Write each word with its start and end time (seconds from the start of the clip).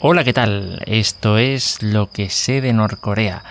Hola, 0.00 0.22
¿qué 0.22 0.32
tal? 0.32 0.80
Esto 0.86 1.38
es 1.38 1.82
lo 1.82 2.08
que 2.08 2.30
sé 2.30 2.60
de 2.60 2.72
Norcorea. 2.72 3.42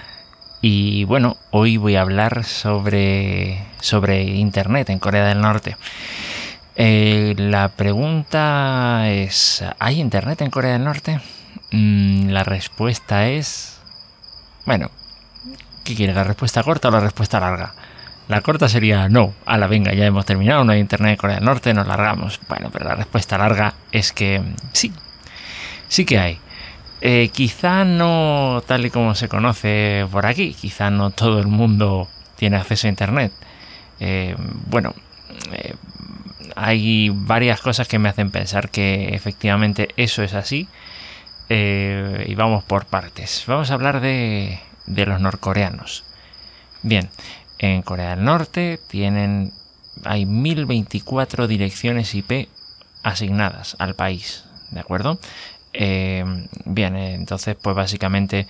Y 0.61 1.03
bueno, 1.03 1.35
hoy 1.51 1.75
voy 1.75 1.97
a 1.97 2.01
hablar 2.01 2.45
sobre, 2.45 3.65
sobre 3.81 4.23
Internet 4.23 4.89
en 4.89 4.99
Corea 4.99 5.25
del 5.25 5.41
Norte. 5.41 5.75
Eh, 6.77 7.35
la 7.37 7.67
pregunta 7.67 9.09
es, 9.09 9.61
¿hay 9.77 9.99
Internet 9.99 10.39
en 10.39 10.49
Corea 10.49 10.71
del 10.71 10.85
Norte? 10.85 11.19
Mm, 11.71 12.29
la 12.29 12.45
respuesta 12.45 13.27
es... 13.27 13.81
Bueno, 14.65 14.89
¿qué 15.83 15.95
quiere? 15.95 16.13
¿La 16.13 16.23
respuesta 16.23 16.63
corta 16.63 16.87
o 16.87 16.91
la 16.91 17.01
respuesta 17.01 17.41
larga? 17.41 17.73
La 18.29 18.39
corta 18.39 18.69
sería 18.69 19.09
no, 19.09 19.33
a 19.45 19.57
la 19.57 19.67
venga, 19.67 19.93
ya 19.93 20.05
hemos 20.05 20.25
terminado, 20.25 20.63
no 20.63 20.71
hay 20.71 20.79
internet 20.79 21.11
en 21.11 21.17
Corea 21.17 21.35
del 21.35 21.45
Norte, 21.45 21.73
nos 21.73 21.87
largamos. 21.87 22.39
Bueno, 22.47 22.69
pero 22.71 22.85
la 22.85 22.95
respuesta 22.95 23.37
larga 23.37 23.73
es 23.91 24.13
que 24.13 24.41
sí, 24.71 24.93
sí 25.87 26.05
que 26.05 26.19
hay. 26.19 26.39
Eh, 27.01 27.29
quizá 27.31 27.85
no 27.85 28.63
tal 28.65 28.85
y 28.85 28.89
como 28.89 29.13
se 29.13 29.29
conoce 29.29 30.05
por 30.11 30.25
aquí, 30.25 30.53
quizá 30.53 30.89
no 30.89 31.11
todo 31.11 31.39
el 31.39 31.47
mundo 31.47 32.07
tiene 32.35 32.57
acceso 32.57 32.87
a 32.87 32.89
internet. 32.89 33.31
Eh, 33.99 34.35
bueno, 34.67 34.93
eh, 35.51 35.75
hay 36.55 37.09
varias 37.13 37.61
cosas 37.61 37.87
que 37.87 37.99
me 37.99 38.09
hacen 38.09 38.31
pensar 38.31 38.69
que 38.69 39.09
efectivamente 39.13 39.89
eso 39.97 40.23
es 40.23 40.33
así. 40.33 40.67
y 41.49 42.35
vamos 42.35 42.63
por 42.65 42.85
partes. 42.87 43.45
Vamos 43.47 43.71
a 43.71 43.75
hablar 43.75 44.01
de, 44.01 44.59
de 44.85 45.05
los 45.05 45.21
norcoreanos. 45.21 46.03
Bien, 46.83 47.09
en 47.59 47.81
Corea 47.83 48.15
del 48.15 48.25
Norte 48.25 48.79
tienen 48.87 49.53
hay 50.03 50.25
1024 50.25 51.47
direcciones 51.47 52.13
IP 52.13 52.49
asignadas 53.03 53.75
al 53.79 53.95
país, 53.95 54.43
¿de 54.71 54.79
acuerdo? 54.79 55.19
Eh, 55.79 56.25
bien, 56.65 56.95
eh, 56.95 57.13
entonces 57.13 57.55
pues 57.55 57.75
básicamente 57.75 58.47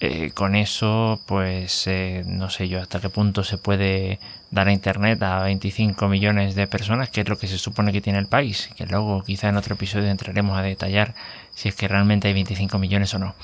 eh, 0.00 0.30
con 0.32 0.54
eso 0.54 1.20
pues 1.26 1.86
no 2.24 2.48
sé 2.48 2.70
yo 2.70 2.80
hasta 2.80 3.02
qué 3.02 3.10
punto 3.10 3.44
se 3.44 3.58
puede 3.58 4.18
dar 4.50 4.66
a 4.66 4.72
internet 4.72 5.22
a 5.22 5.42
25 5.42 6.08
millones 6.08 6.54
de 6.54 6.66
personas, 6.66 7.10
que 7.10 7.20
es 7.20 7.28
lo 7.28 7.36
que 7.36 7.48
se 7.48 7.58
supone 7.58 7.92
que 7.92 8.00
tiene 8.00 8.18
el 8.18 8.28
país, 8.28 8.70
que 8.78 8.86
luego 8.86 9.22
quizá 9.22 9.50
en 9.50 9.58
otro 9.58 9.74
episodio 9.74 10.08
entraremos 10.08 10.56
a 10.56 10.62
detallar 10.62 11.14
si 11.54 11.68
es 11.68 11.74
que 11.74 11.86
realmente 11.86 12.28
hay 12.28 12.34
25 12.34 12.78
millones 12.78 13.12
o 13.12 13.18
no. 13.18 13.34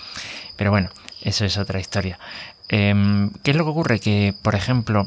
Pero 0.57 0.71
bueno, 0.71 0.89
eso 1.21 1.45
es 1.45 1.59
otra 1.59 1.79
historia. 1.79 2.19
Em, 2.71 3.31
¿Qué 3.43 3.51
es 3.51 3.57
lo 3.59 3.65
que 3.65 3.71
ocurre? 3.71 4.01
Que, 4.01 4.35
por 4.43 4.55
ejemplo, 4.55 5.07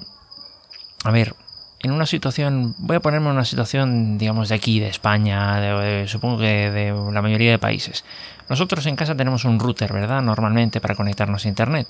a 1.04 1.11
ver, 1.11 1.34
en 1.82 1.92
una 1.92 2.06
situación, 2.06 2.76
voy 2.78 2.98
a 2.98 3.00
ponerme 3.00 3.28
en 3.28 3.34
una 3.34 3.46
situación, 3.46 4.18
digamos, 4.18 4.50
de 4.50 4.56
aquí, 4.56 4.80
de 4.80 4.90
España, 4.90 6.08
supongo 6.08 6.40
que 6.40 6.72
de 6.72 7.12
la 7.12 7.22
mayoría 7.22 7.52
de 7.52 7.58
países. 7.58 8.04
Nosotros 8.50 8.86
en 8.88 8.96
casa 8.96 9.16
tenemos 9.16 9.46
un 9.46 9.60
router, 9.60 9.94
¿verdad? 9.94 10.22
Normalmente 10.22 10.82
para 10.82 10.96
conectarnos 10.96 11.46
a 11.46 11.48
Internet. 11.48 11.88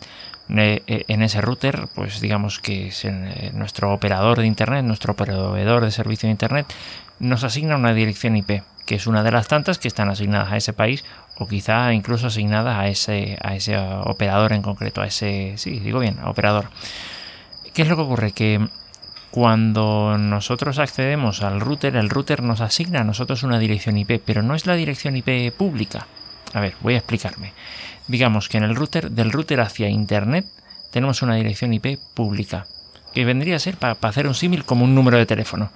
Eh, 0.49 0.83
eh, 0.85 1.05
en 1.07 1.23
ese 1.23 1.41
router, 1.41 1.87
pues 1.95 2.19
digamos 2.19 2.59
que 2.59 2.89
es 2.89 3.05
eh, 3.05 3.51
nuestro 3.53 3.93
operador 3.93 4.39
de 4.39 4.45
Internet, 4.45 4.83
nuestro 4.83 5.15
proveedor 5.15 5.85
de 5.85 5.91
servicio 5.91 6.27
de 6.27 6.31
Internet, 6.31 6.67
nos 7.19 7.43
asigna 7.43 7.75
una 7.77 7.93
dirección 7.93 8.35
IP, 8.35 8.61
que 8.85 8.95
es 8.95 9.07
una 9.07 9.23
de 9.23 9.31
las 9.31 9.47
tantas 9.47 9.79
que 9.79 9.87
están 9.87 10.09
asignadas 10.09 10.51
a 10.51 10.57
ese 10.57 10.73
país 10.73 11.05
o 11.37 11.47
quizá 11.47 11.93
incluso 11.93 12.27
asignadas 12.27 12.77
a 12.77 12.87
ese, 12.89 13.37
a 13.41 13.55
ese 13.55 13.77
operador 13.77 14.51
en 14.51 14.61
concreto, 14.61 15.01
a 15.01 15.07
ese, 15.07 15.53
sí, 15.55 15.79
digo 15.79 15.99
bien, 15.99 16.19
operador. 16.25 16.69
¿Qué 17.73 17.83
es 17.83 17.87
lo 17.87 17.95
que 17.95 18.01
ocurre? 18.01 18.31
Que 18.33 18.67
cuando 19.31 20.17
nosotros 20.17 20.79
accedemos 20.79 21.43
al 21.43 21.61
router, 21.61 21.95
el 21.95 22.09
router 22.09 22.41
nos 22.41 22.61
asigna 22.61 23.01
a 23.01 23.03
nosotros 23.03 23.43
una 23.43 23.59
dirección 23.59 23.97
IP, 23.97 24.21
pero 24.25 24.41
no 24.41 24.55
es 24.55 24.65
la 24.65 24.75
dirección 24.75 25.15
IP 25.15 25.53
pública. 25.53 26.07
A 26.53 26.59
ver, 26.59 26.73
voy 26.81 26.95
a 26.95 26.97
explicarme. 26.97 27.53
Digamos 28.07 28.49
que 28.49 28.57
en 28.57 28.63
el 28.63 28.75
router, 28.75 29.11
del 29.11 29.31
router 29.31 29.61
hacia 29.61 29.87
Internet, 29.87 30.47
tenemos 30.91 31.21
una 31.21 31.35
dirección 31.35 31.73
IP 31.73 31.99
pública, 32.15 32.65
que 33.13 33.25
vendría 33.25 33.57
a 33.57 33.59
ser, 33.59 33.77
para, 33.77 33.97
hacer 34.01 34.25
un 34.25 34.33
símil, 34.33 34.65
como 34.65 34.83
un 34.83 34.95
número 34.95 35.17
de 35.17 35.27
teléfono. 35.27 35.71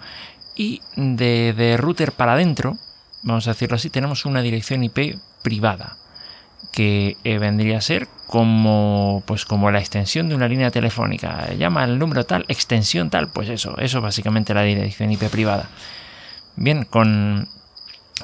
Y 0.56 0.82
de, 0.96 1.54
de 1.54 1.78
router 1.78 2.12
para 2.12 2.34
adentro, 2.34 2.78
vamos 3.22 3.48
a 3.48 3.52
decirlo 3.52 3.76
así, 3.76 3.92
tenemos 3.92 4.26
una 4.26 4.42
dirección 4.42 4.84
IP 4.84 5.18
privada, 5.44 5.98
que 6.74 7.18
eh, 7.24 7.38
vendría 7.38 7.78
a 7.78 7.82
ser 7.82 8.08
como, 8.28 9.24
pues 9.28 9.46
como 9.46 9.72
la 9.72 9.80
extensión 9.80 10.28
de 10.28 10.36
una 10.36 10.48
línea 10.48 10.72
telefónica. 10.72 11.54
Llama 11.54 11.84
el 11.86 12.00
número 12.00 12.26
tal, 12.26 12.46
extensión 12.48 13.10
tal, 13.10 13.30
pues 13.30 13.48
eso, 13.48 13.78
eso 13.78 14.02
básicamente 14.02 14.54
la 14.54 14.64
dirección 14.64 15.12
IP 15.12 15.30
privada. 15.30 15.70
Bien, 16.56 16.84
con, 16.84 17.48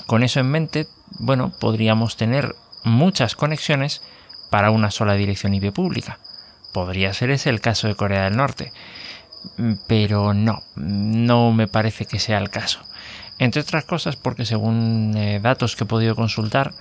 con 0.07 0.23
eso 0.23 0.39
en 0.39 0.49
mente, 0.49 0.87
bueno, 1.19 1.53
podríamos 1.59 2.17
tener 2.17 2.55
muchas 2.83 3.35
conexiones 3.35 4.01
para 4.49 4.71
una 4.71 4.89
sola 4.89 5.13
dirección 5.13 5.53
IP 5.53 5.71
pública. 5.71 6.17
Podría 6.73 7.13
ser 7.13 7.29
ese 7.29 7.51
el 7.51 7.61
caso 7.61 7.87
de 7.87 7.95
Corea 7.95 8.23
del 8.23 8.35
Norte. 8.35 8.73
Pero 9.87 10.33
no, 10.33 10.63
no 10.75 11.51
me 11.53 11.67
parece 11.67 12.05
que 12.05 12.19
sea 12.19 12.39
el 12.39 12.49
caso. 12.49 12.81
Entre 13.37 13.61
otras 13.61 13.85
cosas 13.85 14.15
porque 14.15 14.45
según 14.45 15.13
eh, 15.15 15.39
datos 15.39 15.75
que 15.75 15.85
he 15.85 15.87
podido 15.87 16.15
consultar, 16.15 16.73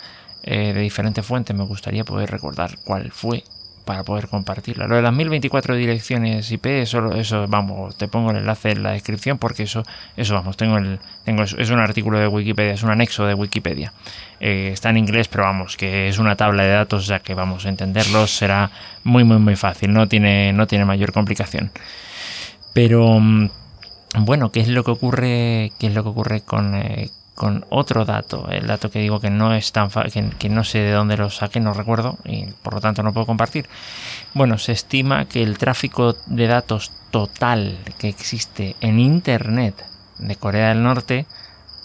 eh, 0.43 0.72
de 0.72 0.81
diferentes 0.81 1.25
fuentes, 1.25 1.56
me 1.56 1.65
gustaría 1.65 2.04
poder 2.04 2.31
recordar 2.31 2.78
cuál 2.84 3.10
fue 3.10 3.44
para 3.88 4.04
poder 4.04 4.28
compartirla. 4.28 4.87
Lo 4.87 4.97
de 4.97 5.03
las 5.03 5.15
1024 5.15 5.75
direcciones 5.75 6.53
IP, 6.53 6.66
eso, 6.66 7.10
eso 7.15 7.47
vamos, 7.49 7.97
te 7.97 8.06
pongo 8.06 8.32
el 8.32 8.37
enlace 8.37 8.72
en 8.72 8.82
la 8.82 8.93
descripción 8.93 9.38
porque 9.38 9.62
eso, 9.62 9.82
eso 10.15 10.34
vamos, 10.34 10.59
tengo 10.59 10.76
el, 10.76 10.99
tengo 11.25 11.43
es 11.43 11.71
un 11.71 11.78
artículo 11.78 12.19
de 12.19 12.28
Wikipedia, 12.28 12.75
es 12.75 12.82
un 12.82 12.91
anexo 12.91 13.25
de 13.25 13.32
Wikipedia. 13.32 13.94
Eh, 14.41 14.69
está 14.75 14.91
en 14.91 14.99
inglés, 14.99 15.28
pero 15.28 15.44
vamos, 15.44 15.78
que 15.78 16.06
es 16.06 16.19
una 16.19 16.37
tabla 16.37 16.65
de 16.65 16.69
datos, 16.69 17.06
ya 17.06 17.20
que 17.20 17.32
vamos 17.32 17.65
a 17.65 17.70
entenderlo, 17.70 18.26
será 18.26 18.70
muy 19.05 19.25
muy 19.25 19.38
muy 19.38 19.56
fácil, 19.56 19.91
no 19.94 20.06
tiene, 20.06 20.53
no 20.53 20.66
tiene 20.66 20.84
mayor 20.84 21.12
complicación. 21.12 21.70
Pero 22.75 23.19
mm, 23.19 23.49
bueno, 24.19 24.53
¿qué 24.53 24.60
es 24.60 24.69
lo 24.69 24.84
que 24.84 24.91
ocurre? 24.91 25.72
¿Qué 25.78 25.87
es 25.87 25.94
lo 25.94 26.03
que 26.03 26.10
ocurre 26.10 26.43
con, 26.43 26.75
eh, 26.75 27.09
con 27.38 27.65
otro 27.71 28.04
dato, 28.04 28.49
el 28.50 28.66
dato 28.66 28.91
que 28.91 28.99
digo 28.99 29.21
que 29.21 29.31
no 29.31 29.54
es 29.54 29.71
tan 29.71 29.91
que, 29.91 30.28
que 30.41 30.49
no 30.49 30.65
sé 30.65 30.81
de 30.81 30.91
dónde 30.91 31.16
lo 31.16 31.31
saqué, 31.31 31.60
no 31.60 31.72
recuerdo 31.72 32.19
y 32.25 32.47
por 32.65 32.75
lo 32.75 32.81
tanto 32.81 33.04
no 33.04 33.12
puedo 33.12 33.26
compartir. 33.26 33.69
Bueno, 34.34 34.59
se 34.59 34.72
estima 34.72 35.26
que 35.26 35.44
el 35.44 35.56
tráfico 35.56 36.16
de 36.26 36.49
datos 36.49 36.91
total 37.12 37.78
que 37.97 38.09
existe 38.09 38.75
en 38.81 38.99
Internet 38.99 39.87
de 40.19 40.34
Corea 40.34 40.71
del 40.71 40.82
Norte 40.82 41.26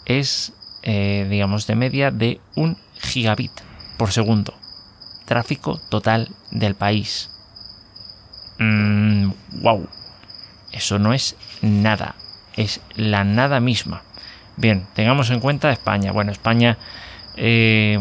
es, 0.05 0.53
eh, 0.81 1.27
digamos, 1.29 1.67
de 1.67 1.75
media 1.75 2.09
de 2.09 2.41
un 2.55 2.75
gigabit 2.99 3.51
por 3.97 4.11
segundo. 4.11 4.55
Tráfico 5.25 5.79
total 5.89 6.29
del 6.49 6.73
país. 6.73 7.29
wow. 8.57 9.77
Mm, 9.77 9.87
Eso 10.71 10.97
no 10.97 11.13
es 11.13 11.35
nada. 11.61 12.15
Es 12.55 12.81
la 12.95 13.23
nada 13.23 13.59
misma. 13.59 14.01
Bien, 14.55 14.85
tengamos 14.93 15.31
en 15.31 15.39
cuenta 15.39 15.71
España. 15.71 16.11
Bueno, 16.11 16.31
España, 16.31 16.77
eh, 17.35 17.97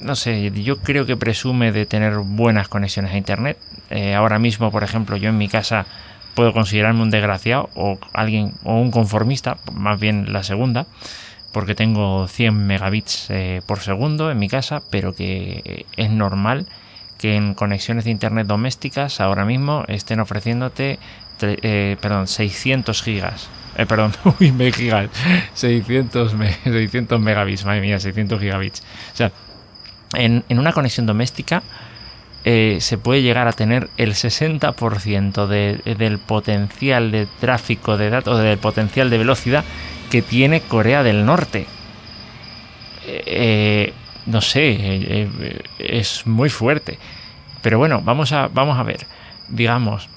no 0.00 0.14
sé, 0.14 0.50
yo 0.50 0.78
creo 0.78 1.04
que 1.04 1.16
presume 1.16 1.72
de 1.72 1.84
tener 1.84 2.16
buenas 2.18 2.68
conexiones 2.68 3.12
a 3.12 3.18
Internet. 3.18 3.58
Eh, 3.90 4.14
ahora 4.14 4.38
mismo, 4.38 4.70
por 4.70 4.82
ejemplo, 4.82 5.16
yo 5.16 5.28
en 5.28 5.38
mi 5.38 5.48
casa 5.48 5.86
puedo 6.34 6.52
considerarme 6.52 7.02
un 7.02 7.10
desgraciado 7.10 7.68
o 7.74 7.98
alguien 8.12 8.54
o 8.64 8.78
un 8.80 8.90
conformista, 8.90 9.58
más 9.72 10.00
bien 10.00 10.32
la 10.32 10.42
segunda, 10.42 10.86
porque 11.52 11.74
tengo 11.74 12.28
100 12.28 12.66
megabits 12.66 13.26
eh, 13.30 13.60
por 13.66 13.80
segundo 13.80 14.30
en 14.30 14.38
mi 14.38 14.48
casa, 14.48 14.82
pero 14.90 15.14
que 15.14 15.86
es 15.96 16.10
normal 16.10 16.66
que 17.18 17.36
en 17.36 17.54
conexiones 17.54 18.04
de 18.04 18.10
internet 18.10 18.46
domésticas 18.46 19.20
ahora 19.20 19.44
mismo 19.44 19.84
estén 19.88 20.20
ofreciéndote 20.20 20.98
perdón, 21.38 22.26
600 22.26 23.02
gigas 23.02 23.48
eh, 23.76 23.86
perdón, 23.86 24.12
uy, 24.40 24.72
gigas, 24.72 25.10
600, 25.54 26.34
600 26.64 27.20
megabits, 27.20 27.64
madre 27.64 27.80
mía, 27.80 28.00
600 28.00 28.40
gigabits. 28.40 28.82
O 29.12 29.16
sea, 29.16 29.32
en, 30.14 30.44
una 30.48 30.72
conexión 30.72 31.04
doméstica 31.04 31.62
eh, 32.44 32.78
se 32.80 32.96
puede 32.96 33.22
llegar 33.22 33.48
a 33.48 33.52
tener 33.52 33.90
el 33.96 34.14
60% 34.14 35.46
del 35.46 36.18
potencial 36.18 37.10
de 37.10 37.26
tráfico 37.40 37.96
de 37.96 38.10
datos, 38.10 38.38
del 38.40 38.58
potencial 38.58 39.10
de 39.10 39.18
velocidad 39.18 39.64
que 40.10 40.22
tiene 40.22 40.60
Corea 40.60 41.02
del 41.02 41.26
Norte. 41.26 41.66
Eh, 43.06 43.92
no 44.26 44.40
sé, 44.40 45.28
es 45.78 46.26
muy 46.26 46.48
fuerte. 46.48 46.98
Pero 47.62 47.78
bueno, 47.78 48.00
vamos 48.02 48.32
a, 48.32 48.48
vamos 48.48 48.78
a 48.78 48.84
ver. 48.84 49.06
Digamos, 49.48 50.08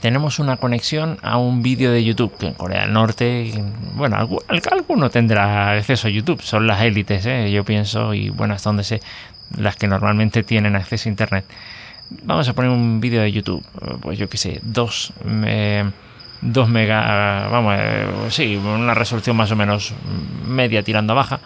tenemos 0.00 0.38
una 0.38 0.56
conexión 0.56 1.18
a 1.22 1.38
un 1.38 1.62
vídeo 1.62 1.92
de 1.92 2.04
YouTube 2.04 2.36
que 2.36 2.46
en 2.46 2.54
Corea 2.54 2.82
del 2.82 2.92
Norte, 2.92 3.52
bueno, 3.94 4.16
alguno 4.70 5.10
tendrá 5.10 5.72
acceso 5.72 6.08
a 6.08 6.10
YouTube, 6.10 6.42
son 6.42 6.66
las 6.66 6.82
élites, 6.82 7.24
¿eh? 7.26 7.50
yo 7.50 7.64
pienso, 7.64 8.14
y 8.14 8.30
bueno, 8.30 8.54
hasta 8.54 8.70
donde 8.70 8.84
sé, 8.84 9.00
las 9.56 9.76
que 9.76 9.86
normalmente 9.86 10.42
tienen 10.42 10.76
acceso 10.76 11.08
a 11.08 11.10
Internet. 11.10 11.44
Vamos 12.22 12.48
a 12.48 12.52
poner 12.52 12.70
un 12.70 13.00
vídeo 13.00 13.22
de 13.22 13.32
YouTube, 13.32 13.64
pues 14.00 14.18
yo 14.18 14.28
qué 14.28 14.36
sé, 14.36 14.60
dos, 14.62 15.12
eh, 15.24 15.84
dos 16.40 16.68
mega, 16.68 17.48
vamos, 17.48 17.74
eh, 17.78 18.06
sí, 18.30 18.56
una 18.56 18.94
resolución 18.94 19.36
más 19.36 19.50
o 19.50 19.56
menos 19.56 19.94
media 20.46 20.82
tirando 20.82 21.12
a 21.12 21.16
baja, 21.16 21.40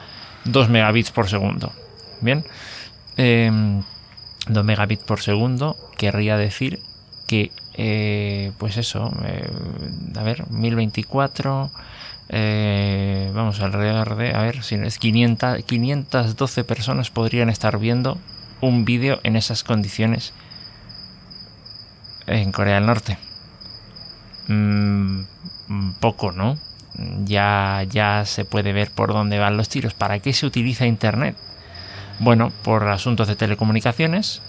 2 0.45 0.69
megabits 0.69 1.11
por 1.11 1.29
segundo. 1.29 1.73
Bien. 2.21 2.45
2 3.17 3.19
em, 3.19 3.83
megabits 4.65 5.05
por 5.05 5.21
segundo 5.21 5.77
querría 5.97 6.37
decir 6.37 6.81
que, 7.27 7.53
eh, 7.83 8.53
pues 8.59 8.77
eso, 8.77 9.11
eh, 9.25 9.51
a 10.15 10.23
ver, 10.23 10.51
1024, 10.51 11.71
eh, 12.29 13.31
vamos 13.35 13.59
alrededor 13.61 14.17
de, 14.17 14.35
a 14.35 14.43
ver, 14.43 14.63
si 14.63 14.75
es 14.75 14.99
500, 14.99 15.65
512 15.65 16.65
personas 16.65 17.11
podrían 17.11 17.49
estar 17.49 17.79
viendo 17.79 18.19
un 18.61 18.85
vídeo 18.85 19.19
en 19.23 19.35
esas 19.35 19.65
condiciones 19.65 20.35
en 22.27 22.53
Corea 22.53 22.75
del 22.75 22.85
Norte. 22.85 23.17
Mm, 24.49 25.23
poco, 26.01 26.33
¿no? 26.33 26.59
Ya, 27.25 27.83
ya 27.89 28.27
se 28.27 28.45
puede 28.45 28.75
ver 28.75 28.91
por 28.91 29.15
dónde 29.15 29.39
van 29.39 29.57
los 29.57 29.71
tiros. 29.71 29.95
¿Para 29.95 30.19
qué 30.19 30.35
se 30.35 30.45
utiliza 30.45 30.85
Internet? 30.85 31.35
Bueno, 32.19 32.53
por 32.63 32.87
asuntos 32.89 33.27
de 33.27 33.37
telecomunicaciones. 33.37 34.43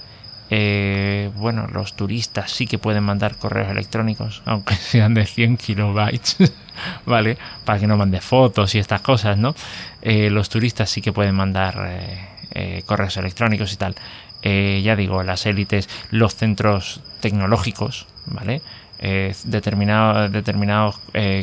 Eh, 0.54 1.32
bueno, 1.38 1.66
los 1.68 1.94
turistas 1.94 2.52
sí 2.52 2.68
que 2.68 2.78
pueden 2.78 3.06
mandar 3.06 3.38
correos 3.38 3.72
electrónicos, 3.72 4.44
aunque 4.46 4.76
sean 4.76 5.14
de 5.14 5.26
100 5.26 5.56
kilobytes, 5.56 6.38
¿vale? 7.06 7.38
Para 7.64 7.80
que 7.80 7.88
no 7.88 7.96
mande 7.96 8.20
fotos 8.20 8.76
y 8.76 8.80
estas 8.80 9.00
cosas, 9.00 9.38
¿no? 9.38 9.56
Eh, 10.02 10.30
los 10.30 10.50
turistas 10.50 10.90
sí 10.90 11.02
que 11.02 11.14
pueden 11.14 11.36
mandar 11.36 11.98
eh, 12.54 12.84
correos 12.86 13.16
electrónicos 13.16 13.72
y 13.72 13.78
tal. 13.78 13.96
ya 14.44 14.96
digo, 14.98 15.24
las 15.24 15.46
élites, 15.46 15.88
los 16.10 16.36
centros 16.36 17.02
tecnológicos, 17.22 18.08
¿vale? 18.26 18.62
Eh, 19.04 19.34
determinados 19.46 21.00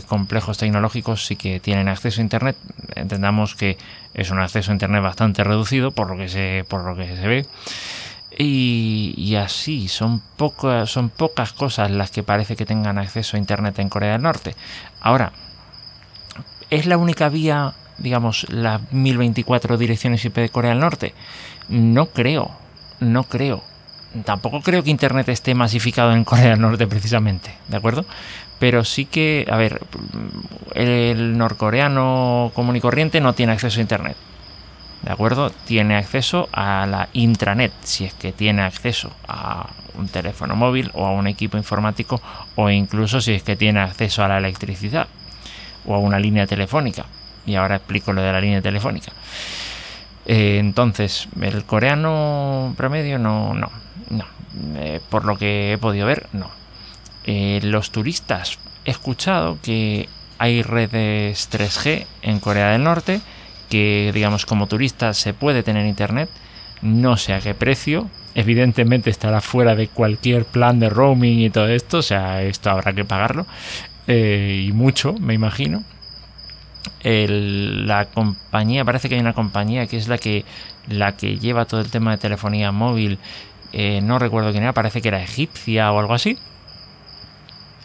complejos 0.06 0.58
tecnológicos 0.58 1.26
sí 1.26 1.34
que 1.36 1.60
tienen 1.60 1.88
acceso 1.88 2.20
a 2.20 2.24
Internet. 2.24 2.56
Entendamos 2.94 3.54
que 3.54 3.78
es 4.12 4.30
un 4.30 4.38
acceso 4.38 4.70
a 4.70 4.74
Internet 4.74 5.02
bastante 5.02 5.42
reducido 5.44 5.92
por 5.92 6.10
lo 6.10 6.16
que 6.18 6.28
se, 6.28 6.66
por 6.68 6.84
lo 6.84 6.94
que 6.94 7.16
se 7.16 7.26
ve. 7.26 7.46
Y, 8.40 9.34
así, 9.34 9.88
son, 9.88 10.20
pocas 10.36 10.88
son 10.88 11.10
pocas 11.10 11.52
cosas 11.52 11.90
las 11.90 12.12
que 12.12 12.22
parece 12.22 12.54
que 12.54 12.64
tengan 12.64 12.98
acceso 12.98 13.36
a 13.36 13.40
Internet 13.40 13.78
en 13.80 13.88
Corea 13.88 14.12
del 14.12 14.22
Norte. 14.22 14.54
Ahora, 15.00 15.32
¿es 16.70 16.86
la 16.86 16.98
única 16.98 17.28
vía, 17.28 17.74
digamos, 17.98 18.46
las 18.50 18.92
1024 18.92 19.76
direcciones 19.76 20.24
IP 20.24 20.36
de 20.36 20.50
Corea 20.50 20.70
del 20.70 20.80
Norte? 20.80 21.14
No 21.68 22.06
creo, 22.06 22.52
no 23.00 23.24
creo 23.24 23.64
tampoco 24.24 24.60
creo 24.60 24.82
que 24.82 24.90
Internet 24.90 25.28
esté 25.28 25.54
masificado 25.54 26.12
en 26.12 26.24
Corea 26.24 26.50
del 26.50 26.60
Norte 26.60 26.86
precisamente, 26.86 27.54
¿de 27.68 27.76
acuerdo? 27.76 28.04
Pero 28.58 28.84
sí 28.84 29.04
que, 29.04 29.46
a 29.50 29.56
ver, 29.56 29.80
el 30.74 31.36
norcoreano 31.36 32.50
común 32.54 32.76
y 32.76 32.80
corriente 32.80 33.20
no 33.20 33.34
tiene 33.34 33.52
acceso 33.52 33.78
a 33.78 33.82
Internet, 33.82 34.16
¿de 35.02 35.12
acuerdo? 35.12 35.50
Tiene 35.50 35.96
acceso 35.96 36.48
a 36.52 36.86
la 36.86 37.08
intranet, 37.12 37.72
si 37.82 38.04
es 38.04 38.14
que 38.14 38.32
tiene 38.32 38.62
acceso 38.62 39.10
a 39.26 39.66
un 39.94 40.08
teléfono 40.08 40.56
móvil 40.56 40.90
o 40.94 41.06
a 41.06 41.10
un 41.10 41.26
equipo 41.26 41.56
informático 41.56 42.20
o 42.54 42.70
incluso 42.70 43.20
si 43.20 43.32
es 43.32 43.42
que 43.42 43.56
tiene 43.56 43.80
acceso 43.80 44.24
a 44.24 44.28
la 44.28 44.38
electricidad 44.38 45.08
o 45.86 45.94
a 45.94 45.98
una 45.98 46.18
línea 46.18 46.46
telefónica. 46.46 47.06
Y 47.46 47.54
ahora 47.54 47.76
explico 47.76 48.12
lo 48.12 48.22
de 48.22 48.32
la 48.32 48.40
línea 48.40 48.60
telefónica. 48.60 49.12
Eh, 50.26 50.58
entonces, 50.58 51.28
el 51.40 51.64
coreano 51.64 52.74
promedio 52.76 53.18
no, 53.18 53.54
no, 53.54 53.70
no. 54.10 54.24
Eh, 54.76 55.00
por 55.08 55.24
lo 55.24 55.38
que 55.38 55.72
he 55.72 55.78
podido 55.78 56.06
ver, 56.06 56.26
no. 56.32 56.50
Eh, 57.24 57.60
los 57.62 57.90
turistas, 57.90 58.58
he 58.84 58.90
escuchado 58.90 59.58
que 59.62 60.08
hay 60.38 60.62
redes 60.62 61.48
3G 61.50 62.06
en 62.22 62.40
Corea 62.40 62.70
del 62.70 62.84
Norte, 62.84 63.20
que 63.68 64.10
digamos 64.14 64.46
como 64.46 64.66
turista 64.66 65.14
se 65.14 65.34
puede 65.34 65.62
tener 65.62 65.86
internet, 65.86 66.28
no 66.82 67.16
sé 67.16 67.34
a 67.34 67.40
qué 67.40 67.54
precio, 67.54 68.08
evidentemente 68.34 69.10
estará 69.10 69.40
fuera 69.40 69.74
de 69.74 69.88
cualquier 69.88 70.44
plan 70.44 70.80
de 70.80 70.88
roaming 70.88 71.40
y 71.40 71.50
todo 71.50 71.68
esto, 71.68 71.98
o 71.98 72.02
sea, 72.02 72.42
esto 72.42 72.70
habrá 72.70 72.92
que 72.92 73.04
pagarlo, 73.04 73.46
y 74.06 74.70
mucho, 74.72 75.14
me 75.14 75.34
imagino 75.34 75.84
la 77.02 78.06
compañía, 78.06 78.84
parece 78.84 79.08
que 79.08 79.14
hay 79.16 79.20
una 79.20 79.34
compañía 79.34 79.86
que 79.86 79.96
es 79.96 80.08
la 80.08 80.18
que, 80.18 80.44
la 80.88 81.16
que 81.16 81.38
lleva 81.38 81.64
todo 81.64 81.80
el 81.80 81.90
tema 81.90 82.12
de 82.12 82.18
telefonía 82.18 82.72
móvil, 82.72 83.18
eh, 83.72 84.00
no 84.02 84.18
recuerdo 84.18 84.50
quién 84.50 84.62
era, 84.62 84.72
parece 84.72 85.02
que 85.02 85.08
era 85.08 85.22
egipcia 85.22 85.92
o 85.92 85.98
algo 85.98 86.14
así. 86.14 86.38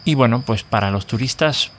Y 0.04 0.14
bueno, 0.14 0.42
pues 0.44 0.62
para 0.62 0.90
los 0.90 1.06
turistas, 1.06 1.72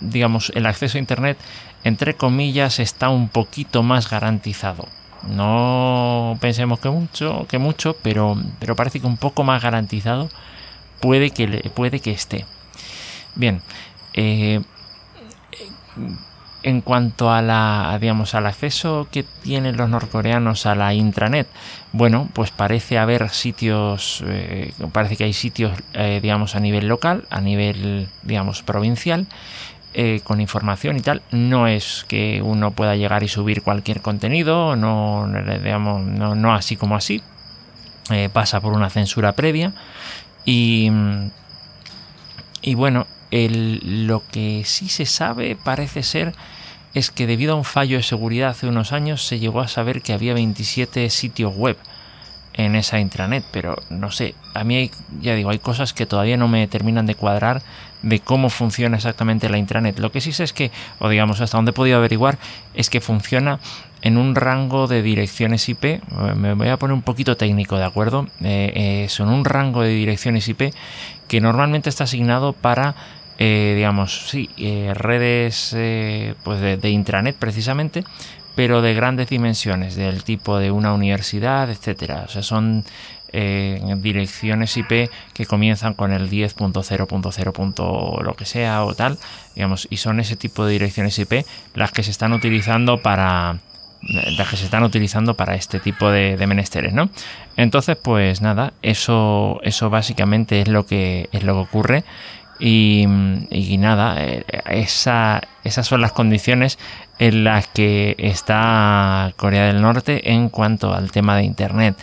digamos, 0.00 0.50
el 0.54 0.66
acceso 0.66 0.98
a 0.98 1.00
Internet, 1.00 1.38
entre 1.84 2.14
comillas, 2.14 2.78
está 2.78 3.08
un 3.08 3.28
poquito 3.28 3.82
más 3.82 4.10
garantizado. 4.10 4.88
No 5.28 6.38
pensemos 6.40 6.78
que 6.78 6.88
mucho, 6.88 7.46
que 7.48 7.58
mucho, 7.58 7.96
pero, 8.02 8.36
pero 8.58 8.76
parece 8.76 9.00
que 9.00 9.06
un 9.06 9.16
poco 9.16 9.44
más 9.44 9.62
garantizado 9.62 10.28
puede 11.00 11.30
que, 11.30 11.70
puede 11.74 12.00
que 12.00 12.12
esté. 12.12 12.44
Bien, 13.34 13.60
eh, 14.14 14.62
en 16.66 16.80
cuanto 16.80 17.30
a 17.30 17.42
la, 17.42 17.96
digamos, 18.00 18.34
al 18.34 18.44
acceso 18.44 19.06
que 19.12 19.22
tienen 19.22 19.76
los 19.76 19.88
norcoreanos 19.88 20.66
a 20.66 20.74
la 20.74 20.94
intranet, 20.94 21.46
bueno, 21.92 22.28
pues 22.32 22.50
parece 22.50 22.98
haber 22.98 23.30
sitios, 23.30 24.24
eh, 24.26 24.72
parece 24.90 25.16
que 25.16 25.22
hay 25.22 25.32
sitios, 25.32 25.78
eh, 25.92 26.18
digamos, 26.20 26.56
a 26.56 26.60
nivel 26.60 26.88
local, 26.88 27.24
a 27.30 27.40
nivel, 27.40 28.08
digamos, 28.24 28.64
provincial, 28.64 29.28
eh, 29.94 30.20
con 30.24 30.40
información 30.40 30.96
y 30.96 31.02
tal. 31.02 31.22
No 31.30 31.68
es 31.68 32.04
que 32.08 32.42
uno 32.42 32.72
pueda 32.72 32.96
llegar 32.96 33.22
y 33.22 33.28
subir 33.28 33.62
cualquier 33.62 34.02
contenido, 34.02 34.74
no, 34.74 35.30
digamos, 35.62 36.02
no, 36.02 36.52
así 36.52 36.74
como 36.74 36.96
así. 36.96 37.22
pasa 38.32 38.60
por 38.60 38.72
una 38.72 38.90
censura 38.90 39.34
previa 39.34 39.72
y, 40.44 40.90
y 42.60 42.74
bueno, 42.74 43.06
lo 43.48 44.22
que 44.30 44.62
sí 44.64 44.88
se 44.88 45.06
sabe 45.06 45.56
parece 45.56 46.02
ser 46.02 46.34
es 46.94 47.10
que 47.10 47.26
debido 47.26 47.52
a 47.52 47.56
un 47.56 47.64
fallo 47.64 47.98
de 47.98 48.02
seguridad 48.02 48.50
hace 48.50 48.66
unos 48.66 48.92
años 48.92 49.26
se 49.26 49.38
llegó 49.38 49.60
a 49.60 49.68
saber 49.68 50.00
que 50.00 50.14
había 50.14 50.32
27 50.34 51.10
sitios 51.10 51.54
web 51.54 51.76
en 52.54 52.74
esa 52.74 52.98
intranet, 53.00 53.44
pero 53.50 53.76
no 53.90 54.10
sé, 54.10 54.34
a 54.54 54.64
mí 54.64 54.90
ya 55.20 55.34
digo, 55.34 55.50
hay 55.50 55.58
cosas 55.58 55.92
que 55.92 56.06
todavía 56.06 56.38
no 56.38 56.48
me 56.48 56.66
terminan 56.68 57.04
de 57.04 57.14
cuadrar 57.14 57.62
de 58.02 58.20
cómo 58.20 58.48
funciona 58.48 58.96
exactamente 58.96 59.50
la 59.50 59.58
intranet. 59.58 59.98
Lo 59.98 60.10
que 60.10 60.20
sí 60.20 60.32
sé 60.32 60.44
es 60.44 60.52
que, 60.52 60.70
o 60.98 61.08
digamos, 61.08 61.40
hasta 61.40 61.58
donde 61.58 61.70
he 61.70 61.74
podido 61.74 61.98
averiguar, 61.98 62.38
es 62.72 62.88
que 62.88 63.00
funciona 63.00 63.58
en 64.00 64.16
un 64.16 64.34
rango 64.34 64.86
de 64.86 65.02
direcciones 65.02 65.68
IP, 65.68 66.00
me 66.36 66.54
voy 66.54 66.68
a 66.68 66.78
poner 66.78 66.94
un 66.94 67.02
poquito 67.02 67.36
técnico, 67.36 67.76
¿de 67.76 67.84
acuerdo? 67.84 68.28
Eh, 68.42 68.72
eh, 68.74 69.06
son 69.08 69.28
un 69.28 69.44
rango 69.44 69.82
de 69.82 69.90
direcciones 69.90 70.48
IP 70.48 70.72
que 71.28 71.40
normalmente 71.40 71.88
está 71.88 72.04
asignado 72.04 72.52
para 72.52 72.94
eh, 73.38 73.74
digamos, 73.76 74.28
sí, 74.28 74.48
eh, 74.56 74.92
redes 74.94 75.74
eh, 75.76 76.34
pues 76.42 76.60
de, 76.60 76.90
intranet 76.90 77.36
precisamente, 77.36 78.02
pero 78.54 78.80
de 78.80 78.94
grandes 78.94 79.28
dimensiones, 79.28 79.94
del 79.94 80.24
tipo 80.24 80.58
de 80.58 80.70
una 80.70 80.94
universidad, 80.94 81.70
etcétera. 81.70 82.24
O 82.26 82.28
sea, 82.28 82.42
son 82.42 82.84
direcciones 83.98 84.74
IP 84.78 85.10
que 85.34 85.44
comienzan 85.44 85.92
con 85.92 86.12
el 86.12 86.30
10.0.0. 86.30 88.22
lo 88.22 88.34
que 88.34 88.46
sea 88.46 88.82
o 88.82 88.94
tal, 88.94 89.18
digamos, 89.54 89.86
y 89.90 89.98
son 89.98 90.20
ese 90.20 90.36
tipo 90.36 90.64
de 90.64 90.72
direcciones 90.72 91.18
IP 91.18 91.44
las 91.74 91.92
que 91.92 92.02
se 92.02 92.12
están 92.12 92.32
utilizando 92.32 93.02
para 93.02 93.58
las 94.08 94.48
que 94.48 94.56
se 94.56 94.64
están 94.64 94.84
utilizando 94.84 95.34
para 95.34 95.54
este 95.54 95.80
tipo 95.80 96.10
de, 96.10 96.38
de, 96.38 96.46
menesteres, 96.46 96.94
¿no? 96.94 97.10
Entonces, 97.56 97.96
pues 98.00 98.40
nada, 98.40 98.72
eso, 98.80 99.60
eso 99.64 99.90
básicamente 99.90 100.62
es 100.62 100.68
lo 100.68 100.86
que 100.86 101.28
es 101.32 101.42
lo 101.42 101.54
que 101.54 101.60
ocurre 101.60 102.04
y, 102.58 103.06
nada, 103.78 104.24
eh, 104.24 104.44
esa, 104.70 105.42
esas 105.64 105.86
son 105.86 106.00
las 106.00 106.12
condiciones 106.12 106.78
en 107.18 107.44
las 107.44 107.66
que 107.68 108.14
está 108.18 109.32
Corea 109.36 109.66
del 109.66 109.82
Norte 109.82 110.32
en 110.32 110.48
cuanto 110.48 110.94
al 110.94 111.10
tema 111.10 111.36
de 111.36 111.44
Internet. 111.44 111.96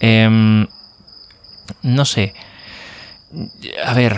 Em, 0.00 0.66
no 1.82 2.04
sé. 2.04 2.34
A 3.84 3.94
ver. 3.94 4.16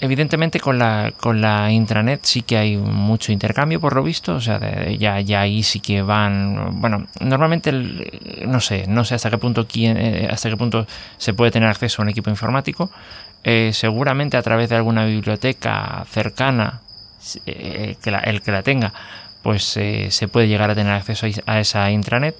Evidentemente 0.00 0.60
con 0.60 0.78
la, 0.78 1.12
con 1.18 1.40
la 1.40 1.72
intranet 1.72 2.20
sí 2.22 2.42
que 2.42 2.56
hay 2.56 2.76
mucho 2.76 3.32
intercambio 3.32 3.80
por 3.80 3.96
lo 3.96 4.04
visto, 4.04 4.36
o 4.36 4.40
sea, 4.40 4.60
ya, 4.90 5.18
ya 5.20 5.40
ahí 5.40 5.64
sí 5.64 5.80
que 5.80 6.02
van, 6.02 6.80
bueno, 6.80 7.08
normalmente 7.18 7.72
no 8.46 8.60
sé, 8.60 8.86
no 8.86 9.04
sé 9.04 9.16
hasta 9.16 9.28
qué 9.28 9.38
punto 9.38 9.66
quién, 9.66 9.96
eh, 9.96 10.28
hasta 10.30 10.50
qué 10.50 10.56
punto 10.56 10.86
se 11.16 11.34
puede 11.34 11.50
tener 11.50 11.68
acceso 11.68 12.00
a 12.00 12.04
un 12.04 12.10
equipo 12.10 12.30
informático, 12.30 12.92
eh, 13.44 13.70
seguramente 13.72 14.36
a 14.36 14.42
través 14.42 14.68
de 14.68 14.76
alguna 14.76 15.04
biblioteca 15.04 16.04
cercana, 16.10 16.80
eh, 17.46 17.96
que 18.02 18.10
el 18.10 18.42
que 18.42 18.52
la 18.52 18.62
tenga, 18.62 18.92
pues 19.42 19.76
eh, 19.76 20.08
se 20.10 20.28
puede 20.28 20.48
llegar 20.48 20.70
a 20.70 20.74
tener 20.74 20.92
acceso 20.92 21.26
a 21.46 21.60
esa 21.60 21.90
intranet. 21.90 22.36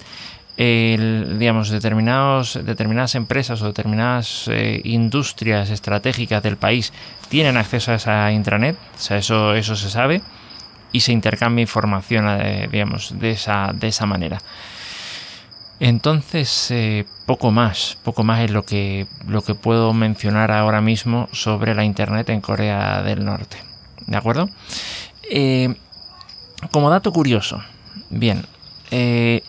digamos, 0.57 1.71
determinados, 1.71 2.59
determinadas 2.65 3.15
empresas 3.15 3.63
o 3.63 3.67
determinadas 3.67 4.51
industrias 4.83 5.71
estratégicas 5.71 6.43
del 6.43 6.57
país 6.57 6.93
tienen 7.29 7.57
acceso 7.57 7.93
a 7.93 7.95
esa 7.95 8.33
intranet, 8.33 8.75
o 8.77 8.99
sea, 8.99 9.19
eso, 9.19 9.55
eso 9.55 9.77
se 9.77 9.89
sabe, 9.89 10.21
y 10.91 11.01
se 11.01 11.13
intercambia 11.13 11.63
información, 11.63 12.27
digamos, 12.73 13.15
de 13.21 13.31
esa, 13.31 13.71
de 13.73 13.87
esa 13.87 14.07
manera. 14.07 14.39
Entonces, 15.81 16.71
eh, 16.71 17.05
poco 17.25 17.51
más, 17.51 17.99
poco 18.03 18.25
más 18.25 18.41
es 18.41 18.51
lo 18.51 18.65
que, 18.65 19.07
lo 19.27 19.43
que 19.43 19.55
puedo 19.55 19.93
mencionar 19.93 20.51
ahora 20.51 20.81
mismo 20.81 21.29
sobre 21.33 21.75
la 21.75 21.85
Internet 21.85 22.31
en 22.31 22.41
Corea 22.41 23.03
del 23.03 23.25
Norte. 23.25 23.59
¿De 24.07 24.17
acuerdo? 24.17 24.49
Eh, 25.31 25.75
como 26.73 26.91
dato 26.91 27.13
curioso, 27.13 27.63
bien, 28.11 28.45
eh, 28.91 29.43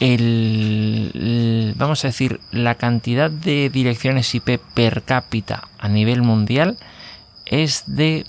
el, 0.00 1.74
vamos 1.76 2.02
a 2.04 2.08
decir, 2.08 2.40
la 2.50 2.76
cantidad 2.76 3.30
de 3.30 3.68
direcciones 3.68 4.34
IP 4.34 4.60
per 4.74 5.02
cápita 5.02 5.68
a 5.78 5.88
nivel 5.88 6.22
mundial 6.22 6.78
es 7.44 7.84
de, 7.86 8.24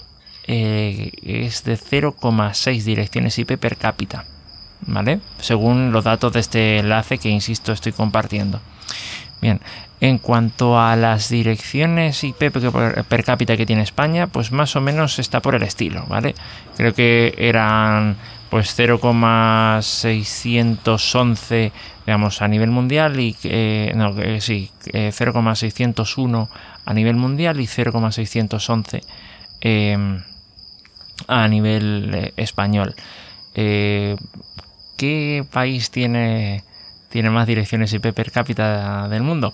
es 0.47 1.63
de 1.63 1.77
0,6 1.77 2.83
direcciones 2.83 3.39
IP 3.39 3.57
per 3.57 3.77
cápita. 3.77 4.25
¿Vale? 4.81 5.19
Según 5.39 5.91
los 5.91 6.03
datos 6.03 6.33
de 6.33 6.39
este 6.39 6.79
enlace 6.79 7.17
que, 7.17 7.29
insisto, 7.29 7.71
estoy 7.71 7.91
compartiendo. 7.91 8.61
Bien, 9.41 9.61
en 10.01 10.17
cuanto 10.17 10.79
a 10.79 10.95
las 10.95 11.29
direcciones 11.29 12.23
IP 12.23 12.51
per 13.07 13.23
cápita 13.23 13.57
que 13.57 13.65
tiene 13.65 13.81
España, 13.83 14.27
pues 14.27 14.51
más 14.51 14.75
o 14.75 14.81
menos 14.81 15.19
está 15.19 15.41
por 15.41 15.55
el 15.55 15.63
estilo, 15.63 16.05
¿vale? 16.07 16.35
Creo 16.75 16.93
que 16.93 17.33
eran 17.37 18.17
pues 18.49 18.75
0,611 18.75 21.71
digamos 22.05 22.41
a 22.41 22.47
nivel 22.47 22.71
mundial 22.71 23.19
y 23.19 23.35
eh, 23.43 23.91
no, 23.95 24.15
sí, 24.39 24.71
0,601 24.91 26.49
eh, 26.51 26.55
a 26.85 26.93
nivel 26.93 27.17
mundial 27.17 27.59
y 27.59 27.67
0,611 27.67 29.01
em, 29.61 30.23
a 31.27 31.47
nivel 31.47 32.11
eh, 32.15 32.33
español. 32.35 32.95
¿Qué 34.99 35.45
país 35.49 35.91
tiene, 35.91 36.61
tiene 37.07 37.29
más 37.29 37.47
direcciones 37.47 37.93
IP 37.93 38.11
per 38.11 38.33
cápita 38.33 39.07
del 39.07 39.23
mundo? 39.23 39.53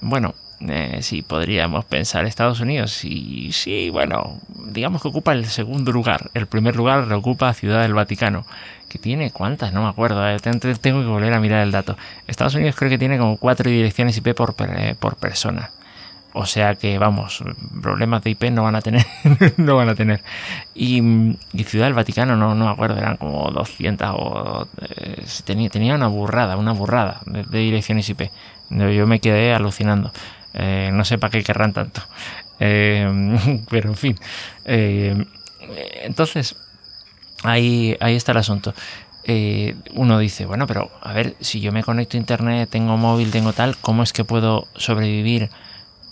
Bueno, 0.00 0.36
eh, 0.68 1.00
sí, 1.02 1.22
podríamos 1.22 1.84
pensar 1.84 2.24
Estados 2.26 2.60
Unidos. 2.60 3.04
Y 3.04 3.50
sí, 3.50 3.90
bueno, 3.90 4.40
digamos 4.68 5.02
que 5.02 5.08
ocupa 5.08 5.32
el 5.32 5.46
segundo 5.46 5.90
lugar. 5.90 6.30
El 6.32 6.46
primer 6.46 6.76
lugar 6.76 7.08
lo 7.08 7.18
ocupa 7.18 7.52
Ciudad 7.54 7.82
del 7.82 7.94
Vaticano, 7.94 8.46
que 8.88 9.00
tiene 9.00 9.32
cuántas, 9.32 9.72
no 9.72 9.82
me 9.82 9.88
acuerdo. 9.88 10.24
Eh, 10.28 10.38
tengo 10.38 11.00
que 11.00 11.08
volver 11.08 11.32
a 11.32 11.40
mirar 11.40 11.64
el 11.64 11.72
dato. 11.72 11.96
Estados 12.28 12.54
Unidos 12.54 12.76
creo 12.76 12.88
que 12.88 12.98
tiene 12.98 13.18
como 13.18 13.36
cuatro 13.36 13.68
direcciones 13.68 14.16
IP 14.18 14.32
por, 14.36 14.54
eh, 14.60 14.94
por 15.00 15.16
persona. 15.16 15.72
O 16.40 16.46
sea 16.46 16.76
que, 16.76 16.98
vamos, 16.98 17.42
problemas 17.82 18.22
de 18.22 18.30
IP 18.30 18.44
no 18.52 18.62
van 18.62 18.76
a 18.76 18.80
tener. 18.80 19.04
no 19.56 19.74
van 19.74 19.88
a 19.88 19.96
tener. 19.96 20.22
Y, 20.72 21.02
Ciudad 21.64 21.86
del 21.86 21.94
Vaticano, 21.94 22.36
no, 22.36 22.54
no 22.54 22.66
me 22.66 22.70
acuerdo, 22.70 22.96
eran 22.96 23.16
como 23.16 23.50
200 23.50 24.08
o. 24.12 24.68
Eh, 24.80 25.24
tenía, 25.44 25.96
una 25.96 26.06
burrada, 26.06 26.56
una 26.56 26.72
burrada 26.72 27.22
de, 27.26 27.58
direcciones 27.58 28.08
IP. 28.08 28.30
Yo 28.70 29.08
me 29.08 29.18
quedé 29.18 29.52
alucinando. 29.52 30.12
Eh, 30.54 30.90
no 30.92 31.04
sé 31.04 31.18
para 31.18 31.32
qué 31.32 31.42
querrán 31.42 31.72
tanto. 31.72 32.02
Eh, 32.60 33.06
pero 33.70 33.90
en 33.90 33.96
fin. 33.96 34.18
entonces, 36.02 36.56
ahí, 37.44 37.96
ahí 38.00 38.16
está 38.16 38.32
el 38.32 38.38
asunto. 38.38 38.74
uno 39.94 40.18
dice, 40.18 40.44
bueno, 40.44 40.66
pero 40.66 40.90
a 41.00 41.12
ver, 41.12 41.36
si 41.38 41.60
yo 41.60 41.70
me 41.70 41.84
conecto 41.84 42.16
a 42.16 42.20
internet, 42.20 42.68
tengo 42.68 42.96
móvil, 42.96 43.30
tengo 43.30 43.52
tal, 43.52 43.76
¿cómo 43.76 44.02
es 44.02 44.12
que 44.12 44.24
puedo 44.24 44.66
sobrevivir 44.74 45.50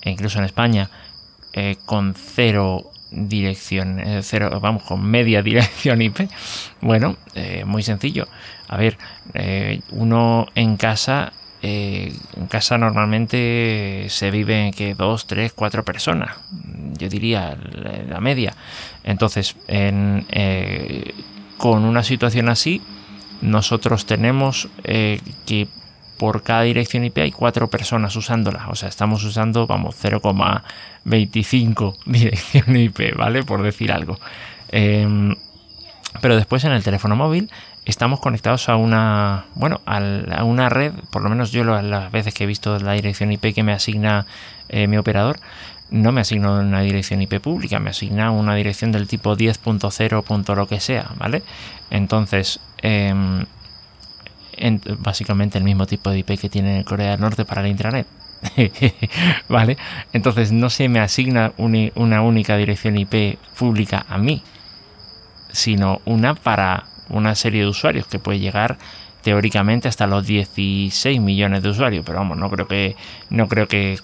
e 0.06 0.10
incluso 0.10 0.38
en 0.38 0.44
España, 0.44 0.88
eh, 1.52 1.76
con 1.84 2.14
cero 2.14 2.92
dirección, 3.10 3.98
eh, 3.98 4.20
cero, 4.22 4.58
vamos, 4.62 4.84
con 4.84 5.04
media 5.04 5.42
dirección 5.50 6.00
IP. 6.00 6.30
Bueno, 6.80 7.16
eh, 7.34 7.64
muy 7.66 7.82
sencillo. 7.82 8.28
A 8.68 8.76
ver, 8.76 8.98
uno 9.90 10.46
en 10.54 10.76
casa, 10.76 11.32
en 11.62 12.46
casa 12.48 12.78
normalmente 12.78 14.06
se 14.08 14.30
vive 14.32 14.72
que 14.76 14.94
dos, 14.94 15.26
tres, 15.26 15.52
cuatro 15.52 15.84
personas. 15.84 16.36
Yo 16.98 17.08
diría 17.08 17.56
la 18.08 18.20
media. 18.20 18.54
Entonces, 19.04 19.56
con 21.56 21.84
una 21.84 22.02
situación 22.02 22.48
así, 22.48 22.82
nosotros 23.40 24.04
tenemos 24.04 24.68
que 24.82 25.68
por 26.16 26.42
cada 26.42 26.62
dirección 26.62 27.04
IP 27.04 27.18
hay 27.18 27.32
cuatro 27.32 27.68
personas 27.68 28.16
usándola. 28.16 28.68
O 28.68 28.74
sea, 28.74 28.88
estamos 28.88 29.22
usando, 29.24 29.66
vamos, 29.66 29.96
0,25 30.02 31.96
dirección 32.06 32.76
IP, 32.76 33.14
¿vale? 33.16 33.42
Por 33.42 33.62
decir 33.62 33.92
algo. 33.92 34.18
Em, 34.68 35.36
pero 36.20 36.36
después 36.36 36.64
en 36.64 36.72
el 36.72 36.82
teléfono 36.82 37.14
móvil 37.16 37.50
estamos 37.84 38.20
conectados 38.20 38.68
a 38.68 38.76
una, 38.76 39.44
bueno, 39.54 39.80
a 39.86 40.44
una 40.44 40.68
red, 40.68 40.92
por 41.10 41.22
lo 41.22 41.28
menos 41.28 41.52
yo 41.52 41.64
las 41.64 42.10
veces 42.10 42.34
que 42.34 42.44
he 42.44 42.46
visto 42.46 42.78
la 42.78 42.92
dirección 42.92 43.32
IP 43.32 43.54
que 43.54 43.62
me 43.62 43.72
asigna 43.72 44.26
eh, 44.68 44.88
mi 44.88 44.96
operador, 44.96 45.38
no 45.90 46.10
me 46.10 46.20
asigna 46.20 46.50
una 46.50 46.80
dirección 46.80 47.22
IP 47.22 47.40
pública, 47.40 47.78
me 47.78 47.90
asigna 47.90 48.30
una 48.32 48.54
dirección 48.54 48.90
del 48.90 49.06
tipo 49.06 49.36
10.0. 49.36 50.56
lo 50.56 50.66
que 50.66 50.80
sea, 50.80 51.12
¿vale? 51.16 51.42
Entonces, 51.90 52.60
em, 54.56 54.80
básicamente 54.98 55.58
el 55.58 55.64
mismo 55.64 55.86
tipo 55.86 56.10
de 56.10 56.18
IP 56.18 56.38
que 56.38 56.48
tiene 56.48 56.84
Corea 56.84 57.12
del 57.12 57.20
Norte 57.20 57.44
para 57.44 57.62
la 57.62 57.68
intranet. 57.68 58.06
¿Vale? 59.48 59.76
Entonces 60.12 60.52
no 60.52 60.70
se 60.70 60.88
me 60.88 61.00
asigna 61.00 61.52
una 61.56 62.22
única 62.22 62.56
dirección 62.56 62.98
IP 62.98 63.38
pública 63.58 64.04
a 64.08 64.18
mí, 64.18 64.42
sino 65.50 66.00
una 66.04 66.34
para 66.34 66.84
una 67.08 67.34
serie 67.34 67.62
de 67.62 67.68
usuarios 67.68 68.06
que 68.06 68.18
puede 68.18 68.38
llegar 68.38 68.78
teóricamente 69.26 69.88
hasta 69.88 70.06
los 70.06 70.24
16 70.24 71.20
millones 71.20 71.60
de 71.60 71.70
usuarios, 71.70 72.04
pero 72.06 72.18
vamos, 72.18 72.38
no 72.38 72.48
creo 72.48 72.68
que 72.68 72.94
no 73.28 73.48
creo 73.48 73.66
que, 73.66 73.98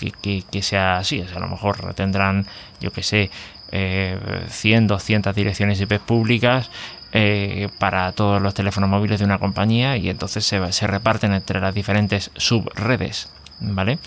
sea 0.62 0.96
así, 0.96 1.24
a 1.32 1.38
lo 1.38 1.46
mejor 1.46 1.94
tendrán, 1.94 2.44
yo 2.80 2.90
que 2.90 3.04
sé, 3.04 3.30
100, 3.70 3.72
eh, 3.72 4.86
200 4.88 5.32
direcciones 5.32 5.80
IP 5.80 6.00
públicas 6.00 6.72
eh, 7.12 7.68
para 7.78 8.12
todos 8.12 8.40
los 8.40 8.54
teléfonos 8.54 8.88
móviles 8.88 9.18
de 9.18 9.26
una 9.26 9.38
compañía 9.38 9.96
y 9.96 10.08
entonces 10.08 10.44
se, 10.46 10.86
reparten 10.86 11.34
entre 11.34 11.60
las 11.60 11.74
diferentes 11.74 12.30
subredes, 12.36 13.30
¿vale? 13.60 13.98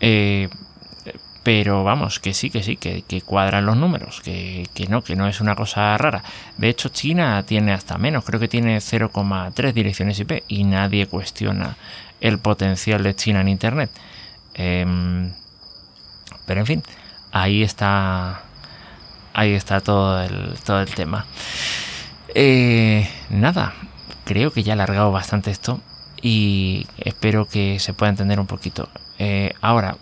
Eh, 0.00 0.48
pero 1.42 1.84
vamos, 1.84 2.20
que 2.20 2.34
sí, 2.34 2.50
que 2.50 2.62
sí, 2.62 2.76
que, 2.76 3.22
cuadran 3.22 3.64
los 3.66 3.76
números, 3.76 4.20
que, 4.20 4.66
no, 4.88 5.02
que 5.02 5.16
no 5.16 5.28
es 5.28 5.40
una 5.40 5.54
cosa 5.54 5.96
rara. 5.96 6.22
De 6.56 6.68
hecho, 6.68 6.88
China 6.90 7.42
tiene 7.46 7.72
hasta 7.72 7.96
menos, 7.96 8.24
creo 8.24 8.40
que 8.40 8.48
tiene 8.48 8.78
0,3 8.78 9.72
direcciones 9.72 10.18
IP 10.18 10.44
y 10.48 10.64
nadie 10.64 11.06
cuestiona 11.06 11.76
el 12.20 12.38
potencial 12.38 13.02
de 13.02 13.14
China 13.14 13.40
en 13.40 13.48
Internet. 13.48 13.90
Em, 14.54 15.32
pero 16.46 16.60
en 16.60 16.66
fin, 16.66 16.82
ahí 17.32 17.62
está, 17.62 18.42
ahí 19.32 19.52
está 19.52 19.80
todo 19.80 20.22
el, 20.22 20.58
todo 20.64 20.80
el 20.80 20.94
tema. 20.94 21.26
Eh, 22.34 23.08
nada, 23.30 23.74
creo 24.24 24.52
que 24.52 24.62
ya 24.62 24.72
he 24.72 24.74
alargado 24.74 25.10
bastante 25.10 25.50
esto 25.50 25.80
y 26.20 26.86
espero 26.98 27.46
que 27.46 27.78
se 27.78 27.94
pueda 27.94 28.10
entender 28.10 28.40
un 28.40 28.46
poquito. 28.46 28.88
Eh, 29.18 29.54
ahora, 29.60 29.96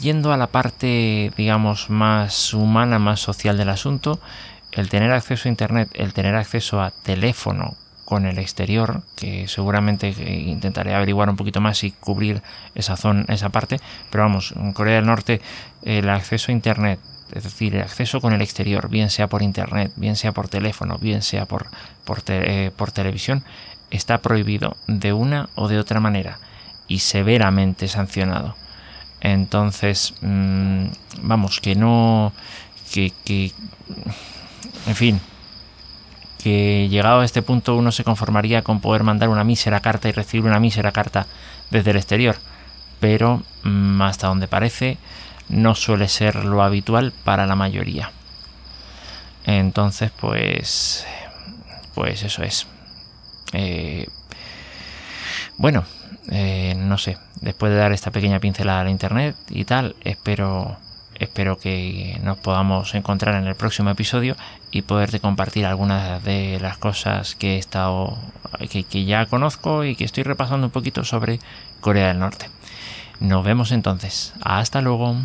yendo 0.00 0.32
a 0.32 0.36
la 0.36 0.48
parte, 0.48 1.32
digamos, 1.36 1.90
más 1.90 2.54
humana, 2.54 2.98
más 2.98 3.20
social 3.20 3.56
del 3.56 3.68
asunto, 3.68 4.18
el 4.72 4.88
tener 4.88 5.12
acceso 5.12 5.48
a 5.48 5.50
Internet, 5.50 5.90
el 5.94 6.12
tener 6.12 6.34
acceso 6.34 6.80
a 6.80 6.90
teléfono 6.90 7.76
con 8.04 8.24
el 8.24 8.38
exterior, 8.38 9.02
que 9.16 9.46
seguramente 9.48 10.08
intentaré 10.08 10.94
averiguar 10.94 11.28
un 11.28 11.36
poquito 11.36 11.60
más 11.60 11.84
y 11.84 11.90
cubrir 11.90 12.42
esa 12.74 12.96
zona, 12.96 13.26
esa 13.28 13.50
parte, 13.50 13.80
pero 14.10 14.24
vamos, 14.24 14.54
en 14.56 14.72
Corea 14.72 14.96
del 14.96 15.04
Norte 15.04 15.42
el 15.82 16.08
acceso 16.08 16.50
a 16.50 16.54
Internet 16.54 16.98
es 17.32 17.44
decir, 17.44 17.74
el 17.74 17.82
acceso 17.82 18.20
con 18.20 18.32
el 18.32 18.42
exterior, 18.42 18.88
bien 18.88 19.10
sea 19.10 19.26
por 19.28 19.42
internet, 19.42 19.92
bien 19.96 20.16
sea 20.16 20.32
por 20.32 20.48
teléfono, 20.48 20.98
bien 20.98 21.22
sea 21.22 21.46
por, 21.46 21.68
por, 22.04 22.22
eh, 22.28 22.70
televisión, 22.92 23.44
está 23.90 24.18
prohibido 24.18 24.76
de 24.86 25.12
una 25.12 25.48
o 25.54 25.68
de 25.68 25.78
otra 25.78 26.00
manera 26.00 26.38
y 26.86 27.00
severamente 27.00 27.88
sancionado. 27.88 28.56
Entonces, 29.20 30.14
mm, 30.20 30.86
vamos, 31.22 31.60
que 31.60 31.74
no, 31.74 32.32
que, 32.92 33.12
que, 33.24 33.52
en 34.86 34.94
fin, 34.94 35.20
que 36.42 36.88
llegado 36.88 37.20
a 37.20 37.24
este 37.24 37.42
punto 37.42 37.76
uno 37.76 37.92
se 37.92 38.04
conformaría 38.04 38.62
con 38.62 38.80
poder 38.80 39.02
mandar 39.02 39.28
una 39.28 39.44
mísera 39.44 39.80
carta 39.80 40.08
y 40.08 40.12
recibir 40.12 40.46
una 40.46 40.60
mísera 40.60 40.92
carta 40.92 41.26
desde 41.70 41.90
el 41.90 41.96
exterior. 41.96 42.36
Pero 43.00 43.42
mm, 43.64 44.02
hasta 44.02 44.28
donde 44.28 44.48
parece, 44.48 44.98
no 45.48 45.74
suele 45.74 46.08
ser 46.08 46.44
lo 46.44 46.62
habitual 46.62 47.12
para 47.24 47.46
la 47.46 47.56
mayoría. 47.56 48.12
Entonces, 49.44 50.10
pues, 50.10 51.06
pues 51.94 52.22
eso 52.22 52.42
es. 52.42 52.66
Eh, 53.52 54.06
bueno, 55.56 55.84
eh, 56.30 56.74
no 56.76 56.98
sé. 56.98 57.18
Después 57.40 57.72
de 57.72 57.78
dar 57.78 57.92
esta 57.92 58.10
pequeña 58.10 58.40
pincelada 58.40 58.82
a 58.82 58.90
internet 58.90 59.36
y 59.48 59.64
tal, 59.64 59.96
espero, 60.04 60.76
espero 61.14 61.56
que 61.56 62.18
nos 62.22 62.36
podamos 62.38 62.94
encontrar 62.94 63.36
en 63.36 63.46
el 63.46 63.54
próximo 63.54 63.90
episodio 63.90 64.36
y 64.70 64.82
poderte 64.82 65.20
compartir 65.20 65.64
algunas 65.64 66.22
de 66.24 66.58
las 66.60 66.78
cosas 66.78 67.34
que 67.36 67.54
he 67.54 67.58
estado 67.58 68.18
que, 68.70 68.84
que 68.84 69.04
ya 69.04 69.26
conozco 69.26 69.84
y 69.84 69.96
que 69.96 70.04
estoy 70.04 70.24
repasando 70.24 70.66
un 70.66 70.72
poquito 70.72 71.04
sobre 71.04 71.38
Corea 71.80 72.08
del 72.08 72.18
Norte. 72.18 72.50
Nos 73.20 73.44
vemos 73.44 73.72
entonces. 73.72 74.34
Hasta 74.42 74.80
luego. 74.82 75.16